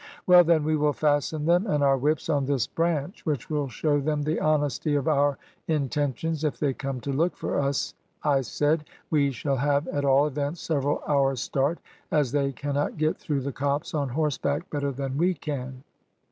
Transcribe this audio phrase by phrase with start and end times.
[0.27, 3.99] "`Well then, we will fasten them and our whips on this branch, which will show
[3.99, 7.93] them the honesty of our intentions, if they come to look for us,'
[8.23, 11.77] I said; `we shall have, at all events, several hours' start,
[12.09, 15.83] as they cannot get through the copse on horseback better than we can.'